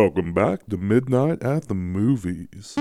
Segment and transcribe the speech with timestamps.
[0.00, 2.72] Welcome back to Midnight at the Movies.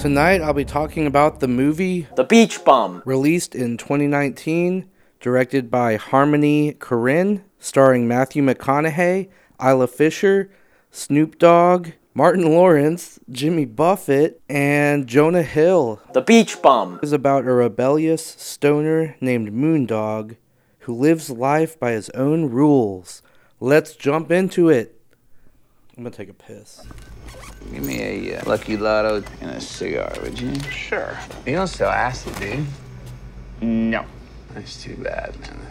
[0.00, 3.02] Tonight I'll be talking about the movie The Beach Bum.
[3.04, 9.28] released in 2019, directed by Harmony Korine, starring Matthew McConaughey,
[9.60, 10.52] Isla Fisher,
[10.92, 16.00] Snoop Dogg, Martin Lawrence, Jimmy Buffett, and Jonah Hill.
[16.12, 17.00] The Beach Bum.
[17.02, 20.36] is about a rebellious stoner named Moondog
[20.84, 23.22] who lives life by his own rules.
[23.58, 25.00] Let's jump into it.
[25.96, 26.86] I'm gonna take a piss.
[27.72, 30.54] Give me a uh, Lucky Lotto and a cigar, would you?
[30.70, 31.16] Sure.
[31.46, 32.66] You don't sell acid, do you?
[33.66, 34.04] No.
[34.52, 35.66] That's too bad, man.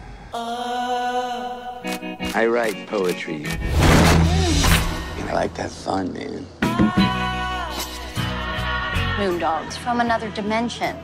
[2.34, 3.46] I write poetry.
[3.46, 6.48] And I like to have fun, man.
[9.20, 10.98] Moondogs from another dimension.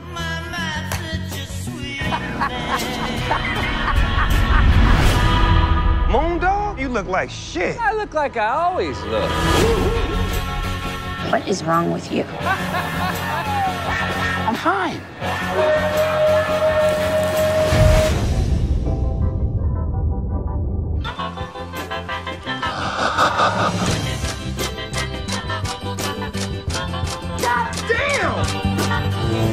[6.10, 6.80] Moondog?
[6.80, 7.78] You look like shit.
[7.80, 9.30] I look like I always look.
[11.30, 12.24] What is wrong with you?
[14.46, 15.00] I'm fine.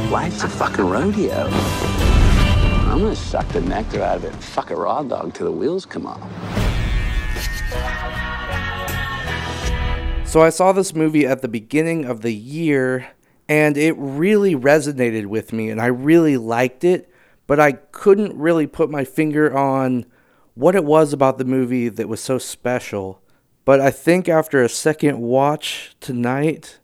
[0.10, 1.97] Life's a fucking rodeo.
[2.98, 5.86] I'm gonna suck the nectar out of it fuck a raw dog till the wheels
[5.86, 6.20] come off.
[10.28, 13.10] So I saw this movie at the beginning of the year
[13.48, 17.08] and it really resonated with me and I really liked it,
[17.46, 20.08] but I couldn't really put my finger on
[20.56, 23.22] what it was about the movie that was so special.
[23.64, 26.80] But I think after a second watch tonight,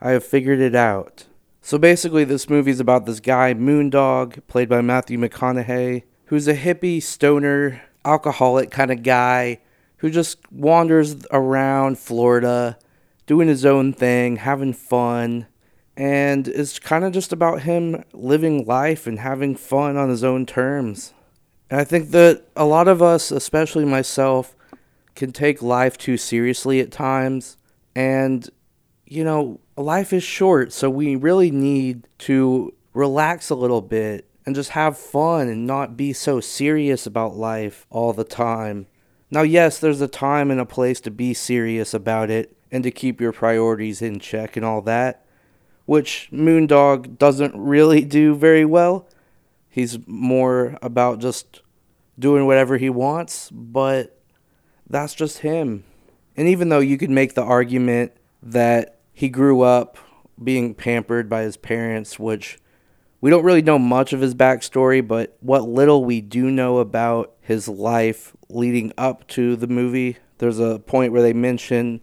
[0.00, 1.26] I have figured it out.
[1.66, 7.02] So basically, this movie's about this guy, Moondog, played by Matthew McConaughey, who's a hippie,
[7.02, 9.58] stoner, alcoholic kind of guy
[9.96, 12.78] who just wanders around Florida,
[13.26, 15.48] doing his own thing, having fun,
[15.96, 20.46] and it's kind of just about him living life and having fun on his own
[20.46, 21.14] terms.
[21.68, 24.54] And I think that a lot of us, especially myself,
[25.16, 27.56] can take life too seriously at times.
[27.96, 28.48] And,
[29.06, 34.54] you know, life is short, so we really need to relax a little bit and
[34.54, 38.86] just have fun and not be so serious about life all the time.
[39.30, 42.90] Now, yes, there's a time and a place to be serious about it and to
[42.90, 45.24] keep your priorities in check and all that,
[45.84, 49.08] which Moondog doesn't really do very well.
[49.68, 51.60] He's more about just
[52.18, 54.18] doing whatever he wants, but
[54.88, 55.84] that's just him.
[56.36, 58.12] And even though you could make the argument
[58.42, 59.96] that he grew up
[60.44, 62.58] being pampered by his parents, which
[63.22, 67.32] we don't really know much of his backstory, but what little we do know about
[67.40, 72.02] his life leading up to the movie, there's a point where they mention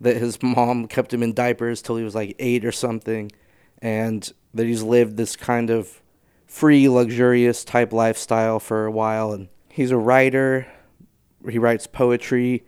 [0.00, 3.32] that his mom kept him in diapers till he was like eight or something,
[3.78, 6.00] and that he's lived this kind of
[6.46, 9.32] free, luxurious type lifestyle for a while.
[9.32, 10.68] And he's a writer,
[11.50, 12.62] he writes poetry,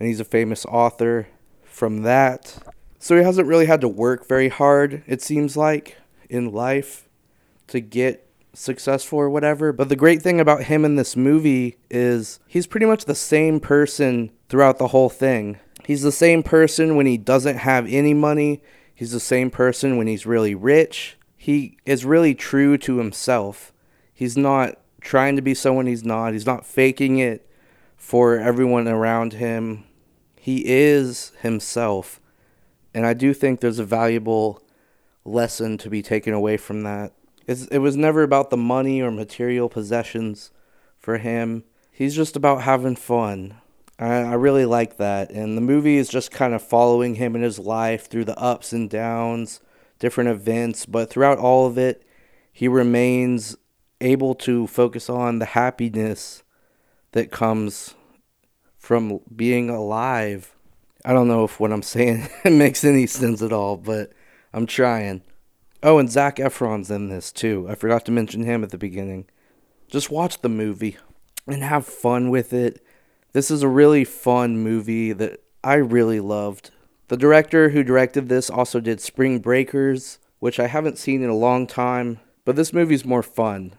[0.00, 1.28] and he's a famous author
[1.62, 2.58] from that.
[3.06, 5.96] So he hasn't really had to work very hard, it seems like,
[6.28, 7.08] in life
[7.68, 9.72] to get successful or whatever.
[9.72, 13.60] But the great thing about him in this movie is he's pretty much the same
[13.60, 15.60] person throughout the whole thing.
[15.84, 18.60] He's the same person when he doesn't have any money.
[18.92, 21.16] He's the same person when he's really rich.
[21.36, 23.72] He is really true to himself.
[24.12, 26.32] He's not trying to be someone he's not.
[26.32, 27.48] He's not faking it
[27.96, 29.84] for everyone around him.
[30.40, 32.20] He is himself.
[32.96, 34.62] And I do think there's a valuable
[35.22, 37.12] lesson to be taken away from that.
[37.46, 40.50] It's, it was never about the money or material possessions
[40.96, 41.64] for him.
[41.92, 43.60] He's just about having fun.
[43.98, 45.30] I, I really like that.
[45.30, 48.72] And the movie is just kind of following him in his life through the ups
[48.72, 49.60] and downs,
[49.98, 50.86] different events.
[50.86, 52.02] But throughout all of it,
[52.50, 53.58] he remains
[54.00, 56.42] able to focus on the happiness
[57.12, 57.94] that comes
[58.78, 60.55] from being alive.
[61.06, 64.10] I don't know if what I'm saying makes any sense at all, but
[64.52, 65.22] I'm trying.
[65.80, 67.64] Oh, and Zac Efron's in this too.
[67.70, 69.26] I forgot to mention him at the beginning.
[69.88, 70.96] Just watch the movie
[71.46, 72.84] and have fun with it.
[73.32, 76.72] This is a really fun movie that I really loved.
[77.06, 81.36] The director who directed this also did Spring Breakers, which I haven't seen in a
[81.36, 83.74] long time, but this movie's more fun.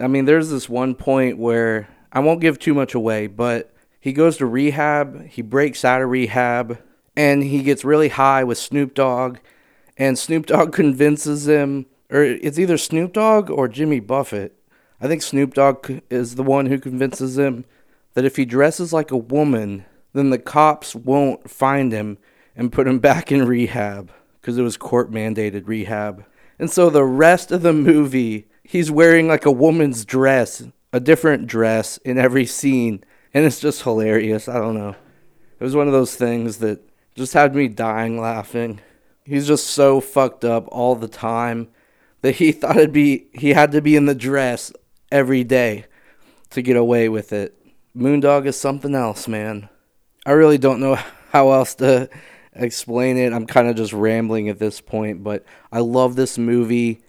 [0.00, 3.71] I mean, there's this one point where I won't give too much away, but
[4.02, 6.78] he goes to rehab, he breaks out of rehab,
[7.16, 9.38] and he gets really high with Snoop Dogg,
[9.96, 14.58] and Snoop Dogg convinces him, or it's either Snoop Dogg or Jimmy Buffett.
[15.00, 17.64] I think Snoop Dogg is the one who convinces him
[18.14, 19.84] that if he dresses like a woman,
[20.14, 22.18] then the cops won't find him
[22.56, 24.10] and put him back in rehab
[24.40, 26.24] because it was court mandated rehab.
[26.58, 31.46] And so the rest of the movie, he's wearing like a woman's dress, a different
[31.46, 33.04] dress in every scene.
[33.34, 34.48] And it's just hilarious.
[34.48, 34.94] I don't know.
[35.58, 36.80] It was one of those things that
[37.14, 38.80] just had me dying laughing.
[39.24, 41.68] He's just so fucked up all the time
[42.22, 44.72] that he thought it'd be he had to be in the dress
[45.10, 45.86] every day
[46.50, 47.56] to get away with it.
[47.96, 49.68] Moondog is something else, man.
[50.24, 50.94] I really don't know
[51.30, 52.08] how else to
[52.54, 53.32] explain it.
[53.32, 57.02] I'm kind of just rambling at this point, but I love this movie.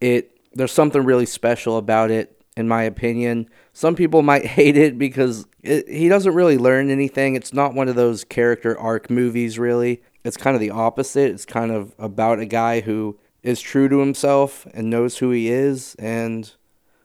[0.00, 3.48] It there's something really special about it in my opinion.
[3.72, 7.34] Some people might hate it because it, he doesn't really learn anything.
[7.34, 10.02] It's not one of those character arc movies really.
[10.24, 11.30] It's kind of the opposite.
[11.30, 15.48] It's kind of about a guy who is true to himself and knows who he
[15.48, 16.52] is and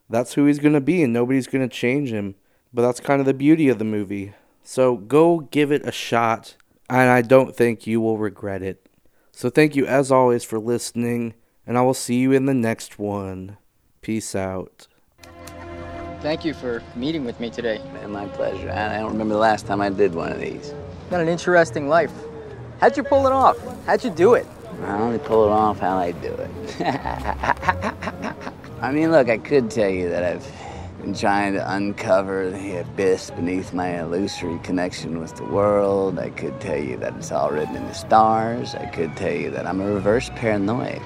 [0.09, 2.35] that's who he's going to be and nobody's going to change him.
[2.73, 4.33] But that's kind of the beauty of the movie.
[4.63, 6.55] So go give it a shot
[6.89, 8.87] and I don't think you will regret it.
[9.31, 11.33] So thank you as always for listening,
[11.67, 13.57] and I will see you in the next one.
[14.01, 14.87] Peace out.
[16.21, 17.79] Thank you for meeting with me today.
[17.93, 18.71] Man, my pleasure.
[18.71, 20.73] I I don't remember the last time I did one of these.
[21.09, 22.11] Got an interesting life.
[22.79, 23.57] How'd you pull it off?
[23.85, 24.47] How'd you do it?
[24.83, 26.81] I only pull it off how I do it.
[28.81, 30.51] I mean, look, I could tell you that I've
[31.01, 36.19] been trying to uncover the abyss beneath my illusory connection with the world.
[36.19, 38.75] I could tell you that it's all written in the stars.
[38.75, 41.01] I could tell you that I'm a reverse paranoid.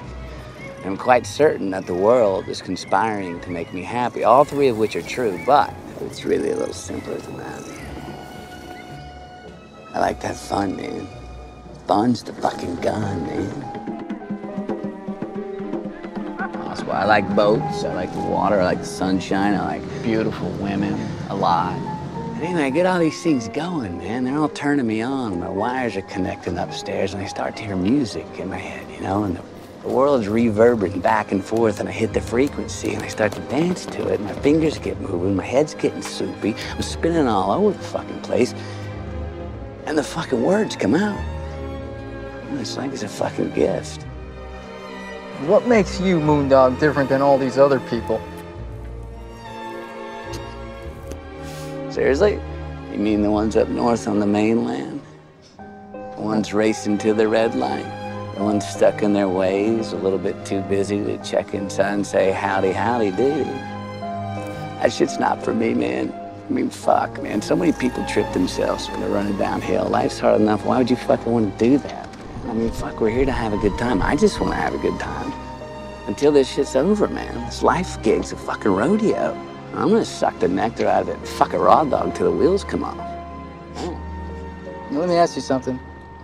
[0.84, 4.78] I'm quite certain that the world is conspiring to make me happy, all three of
[4.78, 7.62] which are true, but it's really a little simpler than that.
[9.92, 11.06] I like to have fun, man.
[11.86, 13.60] Fun's the fucking gun, man.
[16.64, 20.02] That's why I like boats, I like the water, I like the sunshine, I like
[20.02, 20.94] beautiful women
[21.28, 21.74] a lot.
[21.74, 24.24] And anyway, I get all these things going, man.
[24.24, 25.40] They're all turning me on.
[25.40, 29.00] My wires are connecting upstairs, and I start to hear music in my head, you
[29.02, 29.42] know, and the,
[29.82, 33.40] the world's reverberating back and forth, and I hit the frequency, and I start to
[33.42, 34.20] dance to it.
[34.20, 38.54] My fingers get moving, my head's getting soupy, I'm spinning all over the fucking place,
[39.86, 41.18] and the fucking words come out.
[42.58, 44.02] It's like it's a fucking gift.
[45.46, 48.20] What makes you, Moondog, different than all these other people?
[51.90, 52.38] Seriously?
[52.92, 55.00] You mean the ones up north on the mainland?
[55.56, 57.99] The ones racing to the red light?
[58.40, 62.32] Ones stuck in their ways, a little bit too busy to check inside and say
[62.32, 63.44] howdy, howdy, do?
[63.44, 66.10] That shit's not for me, man.
[66.48, 67.42] I mean, fuck, man.
[67.42, 69.84] So many people trip themselves when they're running downhill.
[69.90, 70.64] Life's hard enough.
[70.64, 72.08] Why would you fucking want to do that?
[72.46, 74.00] I mean, fuck, we're here to have a good time.
[74.00, 75.32] I just want to have a good time.
[76.06, 77.34] Until this shit's over, man.
[77.44, 79.34] This life gig's a fucking rodeo.
[79.74, 82.36] I'm gonna suck the nectar out of it and fuck a raw dog till the
[82.36, 82.96] wheels come off.
[84.90, 85.78] Let me ask you something.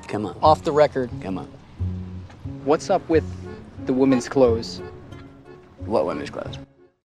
[0.09, 0.37] Come on.
[0.43, 1.56] Off the record, Come on.
[2.67, 3.25] What's up with
[3.87, 4.83] the women's clothes?
[5.87, 6.59] What women's clothes?